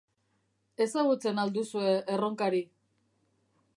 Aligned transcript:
Ezagutzen 0.85 1.41
al 1.43 1.53
duzue 1.57 1.93
Erronkari? 2.15 2.63